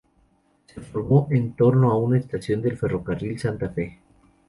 [0.65, 3.99] Se formó en torno a una estación del Ferrocarril Santa Fe.